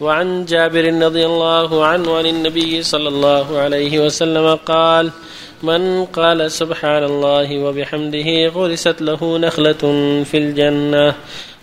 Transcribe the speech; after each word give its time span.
وعن 0.00 0.44
جابر 0.44 0.84
رضي 1.02 1.26
الله 1.26 1.84
عنه 1.84 2.16
عن 2.16 2.26
النبي 2.26 2.82
صلى 2.82 3.08
الله 3.08 3.58
عليه 3.58 4.00
وسلم 4.00 4.54
قال 4.54 5.10
من 5.62 6.04
قال 6.04 6.50
سبحان 6.50 7.04
الله 7.04 7.58
وبحمده 7.58 8.48
غرست 8.48 9.02
له 9.02 9.38
نخلة 9.38 9.82
في 10.24 10.36
الجنة. 10.38 11.14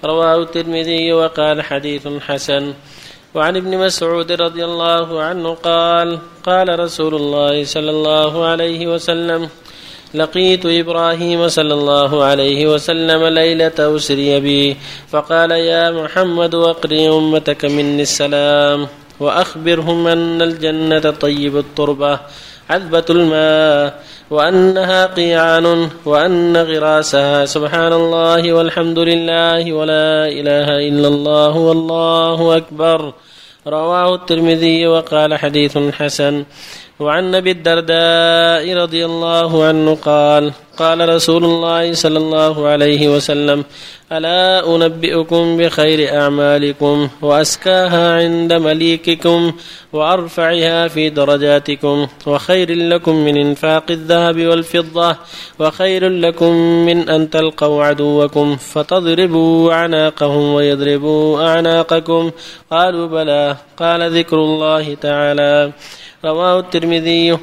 رواه 0.06 0.36
الترمذي 0.42 1.14
وقال 1.14 1.62
حديث 1.62 2.08
حسن. 2.08 2.74
وعن 3.36 3.58
ابن 3.58 3.78
مسعود 3.78 4.32
رضي 4.32 4.66
الله 4.66 5.22
عنه 5.22 5.54
قال 5.54 6.20
قال 6.46 6.80
رسول 6.80 7.16
الله 7.16 7.64
صلى 7.64 7.90
الله 7.90 8.46
عليه 8.46 8.88
وسلم 8.88 9.50
لقيت 10.14 10.66
إبراهيم 10.66 11.48
صلى 11.48 11.74
الله 11.74 12.24
عليه 12.24 12.74
وسلم 12.74 13.24
ليلة 13.26 13.78
أسري 13.80 14.40
بي 14.40 14.78
فقال 15.10 15.52
يا 15.52 15.92
محمد 15.92 16.56
اقري 16.56 17.10
أمتك 17.10 17.66
مني 17.66 18.02
السلام 18.02 18.88
وأخبرهم 19.20 20.08
أن 20.08 20.42
الجنة 20.42 21.00
طيب 21.00 21.58
التربة 21.58 22.20
عذبة 22.70 23.06
الماء 23.10 24.04
وأنها 24.30 25.06
قيعان 25.06 25.90
وأن 26.06 26.58
غراسها 26.58 27.46
سبحان 27.46 27.94
الله 27.94 28.54
والحمد 28.54 29.00
لله 29.00 29.74
ولا 29.74 30.28
إله 30.28 30.88
إلا 30.88 31.08
الله 31.08 31.58
والله 31.58 32.58
أكبر. 32.58 33.14
رواه 33.68 34.16
الترمذي 34.16 34.88
وقال 34.88 35.40
حديث 35.40 35.78
حسن. 35.78 36.44
وعن 37.00 37.36
أبي 37.36 37.52
الدرداء 37.52 38.74
رضي 38.74 39.06
الله 39.06 39.66
عنه 39.66 39.96
قال 39.96 40.54
قال 40.78 41.10
رسول 41.10 41.46
الله 41.46 41.94
صلى 41.94 42.18
الله 42.18 42.68
عليه 42.68 43.08
وسلم 43.16 43.64
ألا 44.12 44.76
أنبئكم 44.76 45.58
بخير 45.58 46.18
أعمالكم 46.22 47.10
واسكاها 47.22 48.16
عند 48.16 48.54
مليككم 48.54 49.52
وأرفعها 49.94 50.88
في 50.88 51.10
درجاتكم 51.10 52.08
وخير 52.28 52.74
لكم 52.74 53.16
من 53.16 53.38
إنفاق 53.38 53.84
الذهب 53.90 54.46
والفضة 54.46 55.16
وخير 55.60 56.10
لكم 56.10 56.54
من 56.86 57.10
أن 57.10 57.30
تلقوا 57.30 57.84
عدوكم 57.84 58.56
فتضربوا 58.56 59.74
اعناقهم 59.74 60.54
ويضربوا 60.54 61.48
اعناقكم 61.48 62.32
قالوا 62.72 63.08
بلى 63.08 63.58
قال 63.78 64.18
ذكر 64.18 64.38
الله 64.38 64.94
تعالى 64.94 65.72
رواه 66.26 66.60
الترمذي 66.60 67.38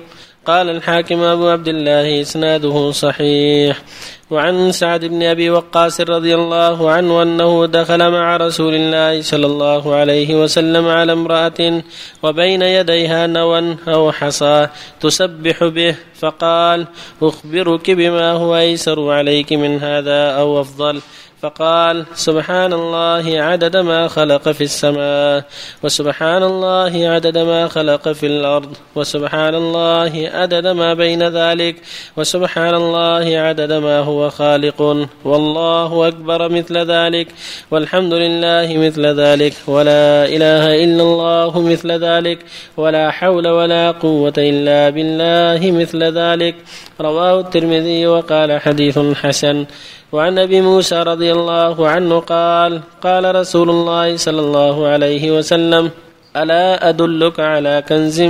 قال 0.47 0.71
الحاكم 0.71 1.21
أبو 1.21 1.49
عبد 1.49 1.69
الله 1.69 2.21
إسناده 2.21 2.91
صحيح. 2.91 3.83
وعن 4.31 4.73
سعد 4.73 5.05
بن 5.05 5.23
أبي 5.23 5.51
وقاص 5.51 6.01
رضي 6.01 6.35
الله 6.35 6.91
عنه 6.91 7.23
أنه 7.23 7.67
دخل 7.67 8.11
مع 8.11 8.37
رسول 8.37 8.75
الله 8.75 9.23
صلى 9.23 9.47
الله 9.47 9.95
عليه 9.95 10.43
وسلم 10.43 10.89
على 10.89 11.13
امرأة 11.13 11.83
وبين 12.23 12.63
يديها 12.63 13.27
نوى 13.27 13.77
أو 13.89 14.13
حصى 14.13 14.69
تسبح 15.01 15.65
به 15.65 15.97
فقال 16.15 16.87
أخبرك 17.23 17.91
بما 17.91 18.33
هو 18.33 18.57
أيسر 18.57 19.11
عليك 19.11 19.53
من 19.53 19.79
هذا 19.79 20.31
أو 20.31 20.61
أفضل. 20.61 21.01
فقال 21.45 22.05
سبحان 22.15 22.73
الله 22.73 23.25
عدد 23.43 23.77
ما 23.77 24.09
خلق 24.09 24.49
في 24.49 24.65
السماء 24.65 25.45
وسبحان 25.83 26.43
الله 26.43 27.09
عدد 27.09 27.39
ما 27.39 27.69
خلق 27.69 28.09
في 28.09 28.27
الأرض 28.27 28.77
وسبحان 28.95 29.55
الله 29.55 30.31
عدد 30.35 30.67
ما 30.67 30.95
بين 30.95 31.23
ذلك 31.23 31.77
وسبحان 32.17 32.75
الله 32.75 33.39
عدد 33.39 33.73
ما 33.73 33.99
هو 33.99 34.14
خالق. 34.29 35.07
والله 35.25 36.09
أكبر 36.09 36.49
مثل 36.49 36.79
ذلك. 36.79 37.27
والحمد 37.71 38.15
لله 38.15 38.69
مثل 38.79 39.07
ذلك. 39.07 39.53
ولا 39.67 40.25
إله 40.25 40.85
إلا 40.85 41.03
الله 41.03 41.53
مثل 41.61 41.93
ذلك. 41.93 42.39
ولا 42.77 43.11
حول 43.11 43.49
ولا 43.49 43.91
قوة 43.91 44.39
إلا 44.39 44.91
بالله 44.91 45.61
مثل 45.81 46.03
ذلك. 46.03 46.55
رواه 47.01 47.41
الترمذي 47.41 48.07
وقال 48.07 48.61
حديث 48.61 48.99
حسن. 48.99 49.65
وعن 50.13 50.39
أبي 50.39 50.61
موسى 50.61 51.03
رضي 51.03 51.33
الله 51.33 51.89
عنه 51.89 52.21
قال 52.21 52.81
قال 53.03 53.35
رسول 53.35 53.71
الله 53.71 54.17
صلى 54.17 54.41
الله 54.41 54.87
عليه 54.87 55.39
وسلم 55.39 55.91
ألا 56.37 56.89
أدلك 56.89 57.41
على 57.41 57.85
كنز 57.89 58.21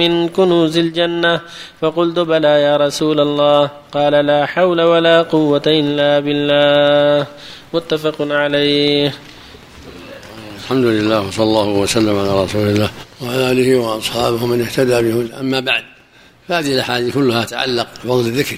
من 0.00 0.28
كنوز 0.28 0.78
الجنة؟ 0.78 1.40
فقلت 1.80 2.18
بلى 2.18 2.62
يا 2.62 2.76
رسول 2.76 3.20
الله. 3.20 3.70
قال 3.92 4.12
لا 4.12 4.46
حول 4.46 4.80
ولا 4.82 5.22
قوة 5.22 5.62
إلا 5.66 6.20
بالله. 6.20 7.26
متفق 7.74 8.16
عليه. 8.20 9.14
الحمد 10.60 10.84
لله 10.84 11.20
وصلى 11.26 11.44
الله 11.44 11.68
وسلم 11.68 12.18
على 12.18 12.44
رسول 12.44 12.68
الله 12.68 12.90
وعلى 13.22 13.52
آله 13.52 13.76
وأصحابه 13.76 14.46
من 14.46 14.60
اهتدى 14.60 15.02
به. 15.02 15.40
أما 15.40 15.60
بعد 15.60 15.84
فهذه 16.48 16.74
الأحاديث 16.74 17.14
كلها 17.14 17.44
تتعلق 17.44 17.88
بفضل 18.04 18.26
الذكر. 18.26 18.56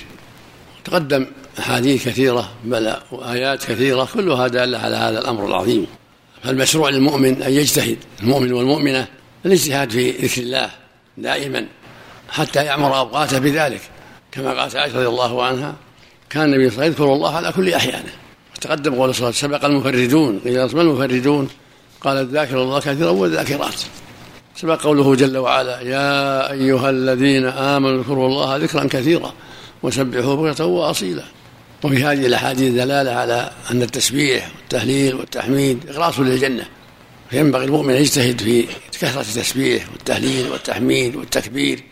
تقدم 0.84 1.27
أحاديث 1.59 2.09
كثيرة 2.09 2.49
بل 2.65 2.93
وآيات 3.12 3.65
كثيرة 3.65 4.09
كلها 4.15 4.49
دالة 4.49 4.78
على 4.78 4.97
هذا 4.97 5.19
الأمر 5.19 5.47
العظيم. 5.47 5.87
فالمشروع 6.45 6.91
للمؤمن 6.91 7.43
أن 7.43 7.53
يجتهد 7.53 7.99
المؤمن 8.23 8.53
والمؤمنة 8.53 9.06
الاجتهاد 9.47 9.91
في 9.91 10.11
ذكر 10.11 10.43
الله 10.43 10.71
دائما 11.19 11.67
حتى 12.28 12.65
يعمر 12.65 12.99
أوقاته 12.99 13.39
بذلك. 13.39 13.81
كما 14.33 14.61
قالت 14.61 14.77
عائشة 14.77 14.97
رضي 14.97 15.09
الله 15.09 15.45
عنها 15.45 15.75
كان 16.31 16.45
النبي 16.45 16.71
صلى 16.71 16.77
الله 16.77 16.83
عليه 16.84 16.95
وسلم 16.95 17.05
يذكر 17.05 17.15
الله 17.15 17.37
على 17.37 17.53
كل 17.53 17.75
أحيانه. 17.75 18.12
تقدم 18.61 18.95
قول 18.95 19.15
صلى 19.15 19.23
الله 19.23 19.33
سبق 19.33 19.65
المفردون. 19.65 20.39
قيل 20.39 20.65
ما 20.65 20.83
المفردون؟ 20.83 21.49
قال 22.01 22.17
الذاكر 22.17 22.62
الله 22.62 22.81
كثيرا 22.81 23.11
والذاكرات. 23.11 23.75
سبق 24.57 24.83
قوله 24.83 25.15
جل 25.15 25.39
وعلا 25.39 25.81
يا 25.81 26.53
أيها 26.53 26.91
الذين 26.91 27.47
آمنوا 27.47 28.01
اذكروا 28.01 28.28
الله 28.28 28.57
ذكرا 28.57 28.84
كثيرا 28.84 29.33
وسبحوه 29.83 30.37
بكرة 30.37 30.65
وأصيلا. 30.65 31.25
وفي 31.84 32.04
هذه 32.04 32.26
الأحاديث 32.26 32.74
دلالة 32.74 33.10
على 33.10 33.50
أن 33.70 33.82
التسبيح 33.82 34.48
والتهليل 34.56 35.14
والتحميد 35.14 35.91
اغراس 35.91 36.18
للجنة. 36.18 36.64
فينبغي 37.30 37.64
المؤمن 37.64 37.94
أن 37.94 38.00
يجتهد 38.00 38.41
في 38.41 38.66
كثرة 38.92 39.20
التسبيح 39.20 39.84
والتهليل 39.92 40.50
والتحميد 40.50 41.16
والتكبير. 41.16 41.82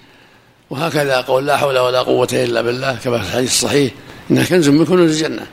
وهكذا 0.70 1.20
قول 1.20 1.46
لا 1.46 1.56
حول 1.56 1.78
ولا 1.78 2.02
قوة 2.02 2.28
إلا 2.32 2.62
بالله 2.62 2.98
كما 3.04 3.18
في 3.18 3.28
الحديث 3.28 3.50
الصحيح 3.50 3.92
انها 4.30 4.44
كنز 4.44 4.68
من 4.68 4.84
كنوز 4.84 5.22
الجنة. 5.22 5.46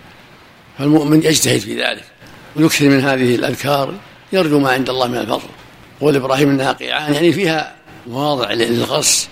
فالمؤمن 0.77 1.23
يجتهد 1.23 1.59
في 1.59 1.83
ذلك 1.83 2.03
ويكثر 2.55 2.89
من 2.89 3.01
هذه 3.01 3.35
الأذكار 3.35 3.93
يرجو 4.33 4.59
ما 4.59 4.69
عند 4.69 4.89
الله 4.89 5.07
من 5.07 5.17
الفضل. 5.17 5.49
قول 6.01 6.15
إبراهيم 6.15 6.49
انها 6.49 6.71
قيعان 6.71 7.13
يعني 7.13 7.31
فيها 7.31 7.75
مواضع 8.07 8.51
للغص 8.51 9.27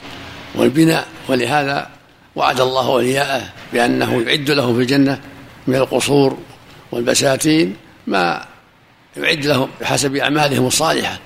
والبناء 0.55 1.07
ولهذا 1.29 1.89
وعد 2.35 2.59
الله 2.59 2.88
اولياءه 2.88 3.44
بأنه 3.73 4.21
يعد 4.21 4.51
له 4.51 4.73
في 4.73 4.79
الجنة 4.79 5.21
من 5.67 5.75
القصور 5.75 6.38
والبساتين 6.91 7.75
ما 8.07 8.45
يعد 9.17 9.45
لهم 9.45 9.69
بحسب 9.81 10.16
أعمالهم 10.16 10.67
الصالحة 10.67 11.19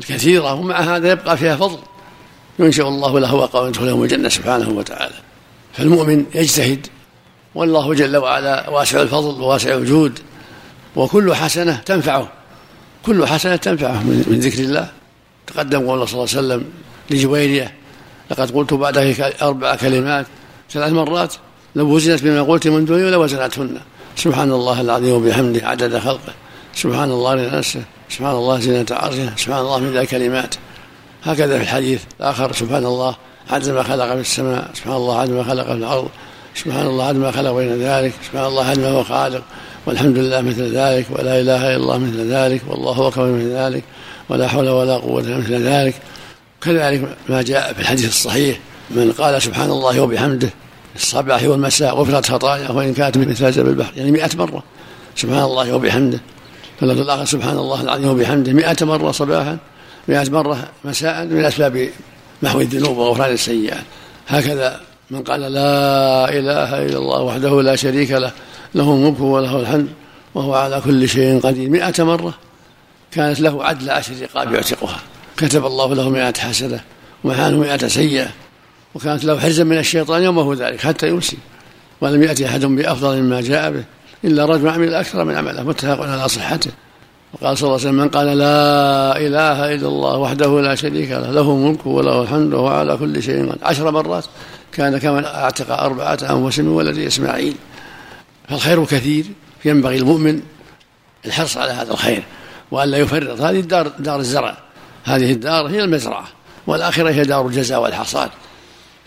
الكثيرة 0.00 0.54
ومع 0.54 0.80
هذا 0.80 1.12
يبقى 1.12 1.36
فيها 1.36 1.56
فضل. 1.56 1.78
ينشا 2.58 2.82
الله 2.82 3.20
له 3.20 3.34
وقع 3.34 3.68
يدخلهم 3.68 4.02
الجنة 4.02 4.28
سبحانه 4.28 4.68
وتعالى. 4.68 5.14
فالمؤمن 5.72 6.24
يجتهد 6.34 6.86
والله 7.54 7.94
جل 7.94 8.16
وعلا 8.16 8.70
واسع 8.70 9.02
الفضل 9.02 9.42
وواسع 9.42 9.74
الجود 9.74 10.18
وكل 10.96 11.34
حسنة 11.34 11.76
تنفعه. 11.76 12.28
كل 13.02 13.26
حسنة 13.26 13.56
تنفعه 13.56 14.02
من 14.02 14.40
ذكر 14.40 14.62
الله. 14.62 14.90
تقدم 15.46 15.86
قول 15.86 16.08
صلى 16.08 16.14
الله 16.14 16.36
عليه 16.36 16.46
وسلم 16.46 16.70
لجويريه 17.10 17.74
لقد 18.30 18.50
قلت 18.50 18.74
بعدك 18.74 19.20
أربع 19.42 19.76
كلمات 19.76 20.26
ثلاث 20.72 20.92
مرات 20.92 21.34
لو 21.76 21.86
وزنت 21.94 22.22
بما 22.22 22.42
قلت 22.42 22.68
من 22.68 22.84
دوني 22.84 23.10
لوزنتهن 23.10 23.80
سبحان 24.16 24.52
الله 24.52 24.80
العظيم 24.80 25.12
وبحمده 25.12 25.66
عدد 25.66 25.98
خلقه. 25.98 26.32
سبحان 26.74 27.10
الله 27.10 27.34
لنفسه 27.34 27.82
سبحان 28.10 28.34
الله 28.34 28.60
زينة 28.60 28.86
عرشه 28.90 29.36
سبحان 29.36 29.60
الله 29.60 29.78
من 29.78 29.92
ذا 29.92 30.00
الكلمات 30.00 30.54
هكذا 31.24 31.56
في 31.56 31.62
الحديث 31.62 32.02
الآخر 32.20 32.52
سبحان 32.52 32.84
الله 32.84 33.16
عدد 33.50 33.68
ما 33.68 33.82
خلق 33.82 34.06
في 34.06 34.20
السماء 34.20 34.70
سبحان 34.74 34.96
الله 34.96 35.18
عدد 35.18 35.30
ما 35.30 35.44
خلق 35.44 35.66
في 35.66 35.72
الأرض 35.72 36.08
سبحان 36.54 36.86
الله 36.86 37.04
عدد 37.04 37.18
ما 37.18 37.30
خلق 37.30 37.52
بين 37.52 37.82
ذلك 37.82 38.12
سبحان 38.26 38.46
الله 38.46 38.64
عدد 38.64 38.78
ما 38.78 38.88
هو 38.88 39.04
خالق 39.04 39.42
والحمد 39.86 40.18
لله 40.18 40.40
مثل 40.40 40.76
ذلك 40.76 41.06
ولا 41.10 41.40
إله 41.40 41.68
إلا 41.68 41.76
الله 41.76 41.98
مثل 41.98 42.32
ذلك 42.32 42.62
والله 42.68 43.08
أكبر 43.08 43.26
مثل 43.26 43.50
ذلك 43.50 43.84
ولا 44.28 44.48
حول 44.48 44.68
ولا 44.68 44.96
قوة 44.96 45.22
مثل 45.22 45.62
ذلك. 45.62 45.94
كذلك 46.62 47.16
ما 47.28 47.42
جاء 47.42 47.72
في 47.72 47.80
الحديث 47.80 48.08
الصحيح 48.08 48.58
من 48.90 49.12
قال 49.12 49.42
سبحان 49.42 49.70
الله 49.70 50.00
وبحمده 50.00 50.50
الصباح 50.96 51.42
والمساء 51.42 51.94
غفرت 51.94 52.30
خطاياه 52.30 52.76
وإن 52.76 52.94
كانت 52.94 53.18
مثل 53.18 53.52
زبد 53.52 53.68
البحر 53.68 53.92
يعني 53.96 54.10
مئة 54.10 54.30
مرة 54.36 54.62
سبحان 55.16 55.42
الله 55.42 55.74
وبحمده. 55.74 56.20
فاللفظ 56.80 57.00
الآخر 57.00 57.24
سبحان 57.24 57.56
الله 57.56 57.80
العظيم 57.80 58.08
وبحمده 58.08 58.52
مئة 58.52 58.84
مرة 58.84 59.10
صباحا 59.10 59.58
مئة 60.08 60.30
مرة 60.30 60.68
مساء 60.84 61.24
من 61.24 61.44
أسباب 61.44 61.88
محو 62.42 62.60
الذنوب 62.60 62.96
وغفران 62.96 63.32
السيئات. 63.32 63.84
هكذا 64.28 64.80
من 65.10 65.22
قال 65.22 65.40
لا 65.40 66.28
إله 66.28 66.86
إلا 66.86 66.98
الله 66.98 67.22
وحده 67.22 67.62
لا 67.62 67.76
شريك 67.76 68.10
له 68.10 68.32
له 68.74 68.94
الملك 68.94 69.20
وله 69.20 69.60
الحمد 69.60 69.88
وهو 70.34 70.54
على 70.54 70.80
كل 70.84 71.08
شيء 71.08 71.40
قدير. 71.40 71.70
مئة 71.70 72.04
مرة 72.04 72.34
كانت 73.12 73.40
له 73.40 73.64
عدل 73.64 73.90
عشر 73.90 74.12
رقاب 74.22 74.54
يعتقها. 74.54 75.00
كتب 75.36 75.66
الله 75.66 75.94
له 75.94 76.08
مئة 76.08 76.38
حسنة 76.38 76.80
ومحانه 77.24 77.56
مئة 77.56 77.88
سيئة. 77.88 78.28
وكانت 78.94 79.24
له 79.24 79.40
حرزا 79.40 79.64
من 79.64 79.78
الشيطان 79.78 80.22
يومه 80.22 80.54
ذلك 80.54 80.80
حتى 80.80 81.08
يمسي. 81.08 81.38
ولم 82.00 82.22
يأتي 82.22 82.46
أحد 82.46 82.64
بأفضل 82.64 83.22
مما 83.22 83.40
جاء 83.40 83.70
به 83.70 83.84
إلا 84.24 84.44
رجل 84.44 84.68
عمل 84.68 84.94
أكثر 84.94 85.24
من 85.24 85.36
عمله 85.36 85.62
متفق 85.62 86.00
على 86.00 86.28
صحته. 86.28 86.70
وقال 87.32 87.58
صلى 87.58 87.66
الله 87.66 87.78
عليه 87.78 87.88
وسلم 87.88 88.02
من 88.02 88.08
قال 88.08 88.26
لا 88.26 89.16
إله 89.16 89.74
إلا 89.74 89.88
الله 89.88 90.16
وحده 90.18 90.60
لا 90.60 90.74
شريك 90.74 91.10
له 91.10 91.30
له 91.30 91.40
الملك 91.40 91.86
وله 91.86 92.22
الحمد 92.22 92.54
وهو 92.54 92.68
على 92.68 92.96
كل 92.96 93.22
شيء 93.22 93.42
قدير. 93.42 93.58
عشر 93.62 93.90
مرات 93.90 94.24
كان 94.72 94.98
كمن 94.98 95.24
أعتق 95.24 95.70
أربعة 95.70 96.18
أنفس 96.30 96.58
من 96.58 96.68
ولد 96.68 96.98
إسماعيل. 96.98 97.54
فالخير 98.48 98.84
كثير 98.84 99.24
ينبغي 99.64 99.96
المؤمن 99.96 100.40
الحرص 101.26 101.56
على 101.56 101.72
هذا 101.72 101.92
الخير 101.92 102.22
وألا 102.70 102.98
يفرط. 102.98 103.40
هذه 103.40 103.60
الدار 103.60 103.88
دار 103.98 104.20
الزرع. 104.20 104.56
هذه 105.04 105.32
الدار 105.32 105.66
هي 105.66 105.84
المزرعة 105.84 106.24
والآخرة 106.66 107.10
هي 107.10 107.22
دار 107.22 107.46
الجزاء 107.46 107.82
والحصاد. 107.82 108.30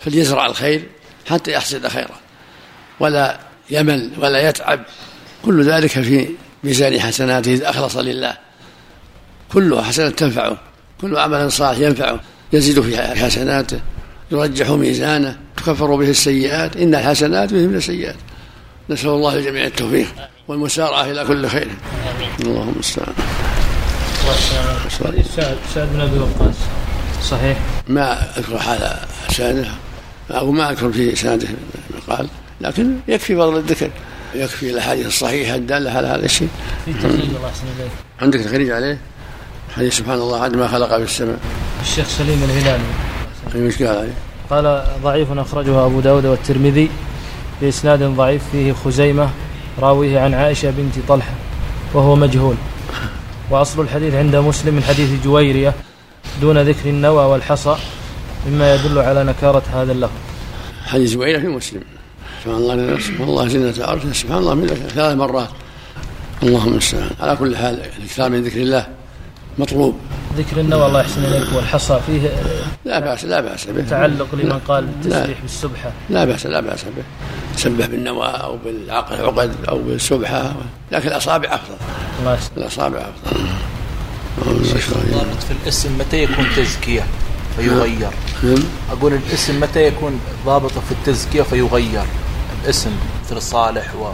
فليزرع 0.04 0.46
الخير 0.46 0.82
حتى 1.28 1.52
يحصد 1.52 1.88
خيرا. 1.88 2.20
ولا 3.00 3.38
يمل 3.70 4.10
ولا 4.18 4.48
يتعب. 4.48 4.80
كل 5.44 5.64
ذلك 5.64 5.90
في 5.90 6.28
ميزان 6.64 7.00
حسناته 7.00 7.52
إذا 7.52 7.70
أخلص 7.70 7.96
لله. 7.96 8.36
كلها 9.52 9.82
حسنة 9.82 10.10
تنفعه. 10.10 10.58
كل 11.00 11.16
عمل 11.18 11.52
صالح 11.52 11.78
ينفعه. 11.78 12.20
يزيد 12.52 12.80
في 12.80 12.96
حسناته. 13.24 13.80
يرجح 14.30 14.70
ميزانه. 14.70 15.38
تكفر 15.56 15.94
به 15.94 16.10
السيئات. 16.10 16.76
إن 16.76 16.94
الحسنات 16.94 17.52
من 17.52 17.74
السيئات 17.74 18.16
نسأل 18.90 19.08
الله 19.08 19.36
للجميع 19.36 19.66
التوفيق 19.66 20.06
والمسارعة 20.48 21.04
إلى 21.04 21.24
كل 21.24 21.48
خير. 21.48 21.68
اللهم 22.40 22.68
المستعان 22.68 23.14
سعد 25.74 25.88
بن 25.92 26.00
أبي 26.00 26.18
وقاص. 26.18 26.54
صحيح؟ 27.30 27.58
ما 27.88 28.38
أذكر 28.38 28.58
حال 28.58 28.98
سنده 29.30 29.68
أو 30.30 30.52
ما 30.52 30.70
أذكر 30.70 30.92
في 30.92 31.16
سنده 31.16 31.48
قال 32.08 32.28
لكن 32.60 32.96
يكفي 33.08 33.36
فضل 33.36 33.56
الذكر 33.56 33.90
يكفي 34.34 34.70
الأحاديث 34.70 35.06
الصحيحة 35.06 35.54
الدالة 35.54 35.90
على 35.90 36.06
هذا 36.06 36.24
الشيء. 36.24 36.48
عندك 38.20 38.40
تخريج 38.40 38.70
عليه؟ 38.70 38.98
حديث 39.76 39.96
سبحان 39.96 40.18
الله 40.18 40.42
عد 40.42 40.56
ما 40.56 40.68
خلق 40.68 40.96
في 40.96 41.02
السماء. 41.02 41.38
الشيخ 41.82 42.08
سليم 42.08 42.42
الهلالي. 42.42 42.84
إيش 43.54 43.82
قال 43.82 43.96
عليه؟ 43.96 44.14
قال 44.50 44.84
ضعيف 45.02 45.32
أخرجه 45.32 45.86
أبو 45.86 46.00
داود 46.00 46.26
والترمذي 46.26 46.90
بإسناد 47.60 48.02
ضعيف 48.02 48.42
فيه 48.52 48.72
خزيمة 48.72 49.30
راويه 49.78 50.20
عن 50.20 50.34
عائشة 50.34 50.70
بنت 50.70 50.94
طلحة 51.08 51.34
وهو 51.94 52.16
مجهول. 52.16 52.54
وأصل 53.50 53.82
الحديث 53.82 54.14
عند 54.14 54.36
مسلم 54.36 54.74
من 54.74 54.82
حديث 54.82 55.24
جويرية 55.24 55.74
دون 56.40 56.58
ذكر 56.58 56.88
النوى 56.88 57.24
والحصى 57.24 57.76
مما 58.46 58.74
يدل 58.74 58.98
على 58.98 59.24
نكارة 59.24 59.62
هذا 59.72 59.92
اللفظ. 59.92 60.12
حديث 60.86 61.12
جويريه 61.12 61.38
في 61.38 61.46
مسلم. 61.46 61.82
سبحان 62.44 62.56
الله 62.56 63.00
سبحان 63.00 63.28
الله 63.28 63.48
زينة 63.48 63.74
عرشه. 63.78 64.12
سبحان 64.12 64.38
الله 64.38 64.54
من 64.54 64.66
ثلاث 64.66 65.16
مرات. 65.16 65.48
اللهم 66.42 66.68
المستعان 66.68 67.10
على 67.20 67.36
كل 67.36 67.56
حال 67.56 67.80
الإكثار 67.98 68.30
من 68.30 68.42
ذكر 68.42 68.60
الله 68.60 68.86
مطلوب. 69.58 69.98
ذكر 70.36 70.60
النوى 70.60 70.86
الله 70.86 71.00
يحسن 71.00 71.24
إليك 71.24 71.52
والحصى 71.52 72.00
فيه. 72.06 72.30
لا 72.84 72.98
بأس 72.98 73.24
لا 73.24 73.40
بأس 73.40 73.66
به. 73.66 73.84
تعلق 73.90 74.26
لمن 74.32 74.58
قال 74.68 74.86
بالتسبيح 74.86 75.40
بالسبحة. 75.42 75.92
لا 76.10 76.24
بأس 76.24 76.46
لا 76.46 76.60
بأس 76.60 76.84
به. 76.84 77.02
سبح 77.56 77.86
بالنوى 77.86 78.26
أو 78.26 78.56
بالعقد 78.56 79.20
عقد 79.20 79.52
أو 79.68 79.78
بالسبحة. 79.78 80.54
لكن 80.92 81.08
الأصابع 81.08 81.54
أفضل. 81.54 81.76
الله 82.20 82.38
الأصابع 82.56 82.98
أفضل. 82.98 83.40
ضابط 85.12 85.42
في 85.48 85.52
الاسم 85.62 85.98
متى 85.98 86.22
يكون 86.22 86.46
تزكية؟ 86.56 87.06
فيغير. 87.56 88.10
أقول 88.90 89.12
الاسم 89.12 89.60
متى 89.60 89.86
يكون 89.86 90.20
ضابطة 90.46 90.80
في 90.80 90.92
التزكية 90.92 91.42
فيغير؟ 91.42 92.04
الاسم 92.64 92.90
مثل 93.24 93.42
صالح 93.42 93.94
و 93.94 94.12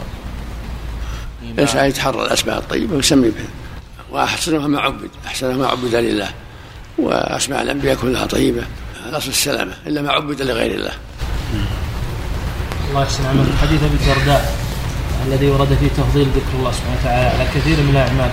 الانسان 1.43 1.85
يتحرى 1.85 2.21
الأسماء؟ 2.21 2.57
الطيبه 2.57 2.95
ويسمي 2.95 3.29
بها. 3.29 3.47
وأحسنها 4.11 4.67
ما 4.67 4.79
عبد 4.79 5.09
أحسنها 5.25 5.57
ما 5.57 5.67
عبد 5.67 5.95
لله. 5.95 6.29
وأسماء 6.97 7.61
الأنبياء 7.61 7.95
كلها 7.95 8.25
طيبة. 8.25 8.63
الاصل 9.09 9.29
السلامة 9.29 9.73
إلا 9.87 10.01
ما 10.01 10.11
عبد 10.11 10.41
لغير 10.41 10.71
الله. 10.75 10.93
الله 12.89 13.03
يحسن 13.03 13.25
عملك 13.25 13.49
حديث 13.61 13.83
أبي 13.83 13.95
الدرداء 13.95 14.55
الذي 15.27 15.49
ورد 15.49 15.77
فيه 15.79 15.87
تفضيل 15.87 16.27
ذكر 16.27 16.59
الله 16.59 16.71
سبحانه 16.71 16.97
وتعالى 17.01 17.29
على 17.29 17.49
كثير 17.55 17.77
من 17.77 17.89
الاعمال 17.89 18.31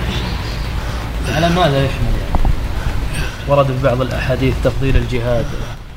على 1.29 1.49
ماذا 1.49 1.85
يحمل؟ 1.85 2.05
يعني؟ 2.05 2.43
ورد 3.49 3.67
في 3.67 3.83
بعض 3.83 4.01
الأحاديث 4.01 4.55
تفضيل 4.65 4.97
الجهاد. 4.97 5.47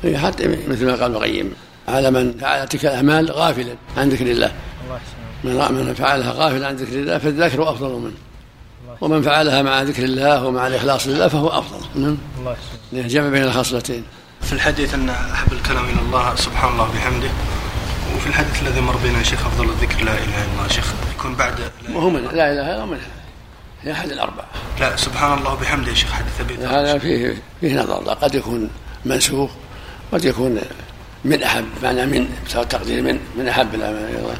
حتى 0.04 0.48
مثل 0.68 0.86
ما 0.86 0.92
قال 0.92 1.16
القيم 1.16 1.52
على 1.88 2.10
من 2.10 2.38
فعل 2.38 2.68
تلك 2.68 2.84
الأعمال 2.84 3.32
غافلا 3.32 3.74
عن 3.96 4.08
ذكر 4.08 4.26
الله. 4.26 4.52
الله 5.44 5.68
من 5.72 5.86
من 5.86 5.94
فعلها 5.94 6.32
غافلا 6.32 6.66
عن 6.66 6.76
ذكر 6.76 6.92
الله 6.92 7.18
فالذاكر 7.18 7.70
أفضل 7.70 7.88
منه. 7.88 8.14
ومن 9.00 9.22
فعلها 9.22 9.62
مع 9.62 9.82
ذكر 9.82 10.04
الله 10.04 10.44
ومع 10.44 10.66
الإخلاص 10.66 11.06
لله 11.06 11.28
فهو 11.28 11.48
أفضل. 11.48 12.00
نعم. 12.00 12.18
الله 12.38 12.56
جمع 12.92 13.28
بين 13.28 13.42
الخصلتين 13.42 14.04
في 14.42 14.52
الحديث 14.52 14.94
أن 14.94 15.10
أحب 15.10 15.52
الكلام 15.52 15.84
إلى 15.84 16.00
الله 16.00 16.34
سبحان 16.34 16.72
الله 16.72 16.84
بحمده 16.84 17.28
وفي 18.16 18.26
الحديث 18.26 18.62
الذي 18.62 18.80
مر 18.80 18.96
بنا 18.96 19.22
شيخ 19.22 19.46
أفضل 19.46 19.64
الذكر 19.64 20.04
لا 20.04 20.12
إله 20.12 20.44
إلا 20.44 20.52
الله 20.52 20.68
شيخ. 20.68 20.94
يكون 21.18 21.34
بعد 21.34 21.54
لا, 21.60 22.00
من 22.00 22.22
لا 22.22 22.30
إله 22.30 22.50
إلا 22.52 22.74
الله 22.74 22.86
منها 22.86 23.10
هي 23.82 23.92
احد 23.92 24.10
الأربعة. 24.10 24.46
لا 24.80 24.96
سبحان 24.96 25.38
الله 25.38 25.54
بحمده 25.54 25.90
يا 25.90 25.94
شيخ 25.94 26.12
حديث 26.12 26.60
ذر. 26.60 26.66
هذا 26.66 26.98
فيه 26.98 27.42
فيه 27.60 27.82
نظر 27.82 27.94
قد 27.94 28.34
يكون 28.34 28.70
منسوخ 29.04 29.50
قد 30.12 30.24
يكون 30.24 30.60
من 31.24 31.42
أحب 31.42 31.64
معنى 31.82 32.06
من 32.06 32.28
بسبب 32.46 32.68
تقدير 32.68 33.02
من 33.02 33.20
من 33.36 33.48
أحب 33.48 33.74
الاعمال 33.74 34.04
إلى 34.04 34.18
الله 34.18 34.36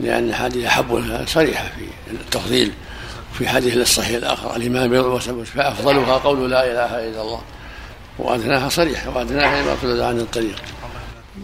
لأن 0.00 0.28
الحديث 0.28 0.64
أحب 0.64 1.04
صريحة 1.26 1.64
في 1.64 2.12
التفضيل 2.12 2.72
في 3.38 3.48
حديث 3.48 3.76
الصحيح 3.76 4.16
الآخر. 4.16 4.56
الإمام 4.56 5.20
فأفضلها 5.44 6.14
قول 6.18 6.50
لا 6.50 6.64
إله 6.64 7.08
إلا 7.08 7.22
الله. 7.22 7.40
وأدناها 8.18 8.68
صريحة 8.68 9.16
وأدناها 9.16 9.62
ما 9.62 9.76
تولد 9.82 10.00
عن 10.00 10.20
الطريق. 10.20 10.62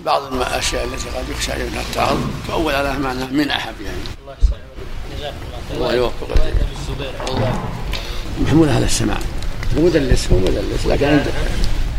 بعض 0.05 0.35
الأشياء 0.35 0.85
التي 0.85 1.09
قد 1.09 1.29
يخشى 1.31 1.53
منها 1.53 1.83
التعارض 1.83 2.31
تؤول 2.49 2.75
على 2.75 2.99
معنى 2.99 3.25
من 3.27 3.51
أحب 3.51 3.75
يعني. 3.85 3.99
الله 4.23 4.35
جزاك 5.19 5.35
الله 5.71 5.77
الله 5.77 5.95
يوفق 5.95 6.29
رواية 6.37 6.51
ابي 6.51 6.61
الزبير 6.81 7.13
محمول 8.41 8.69
على 8.69 8.85
السماع 8.85 9.19
مدلس 9.77 10.29
هو 10.33 10.39
مدلس 10.39 10.87
لكن 10.87 11.21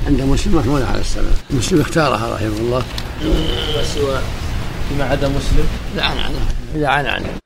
عند 0.07 0.21
مسلم 0.21 0.55
محمول 0.55 0.83
على 0.83 1.01
السماع 1.01 1.33
مسلم 1.49 1.81
اختارها 1.81 2.33
رحمه 2.33 2.57
الله. 2.57 2.83
ما 3.75 3.83
سوى 3.83 4.19
فيما 4.89 5.05
عدا 5.05 5.27
مسلم. 5.27 5.65
لا 5.95 6.03
عن 6.03 6.17
عنه 6.17 6.39
اذا 6.75 6.87
عن 6.87 7.05
عنه 7.05 7.40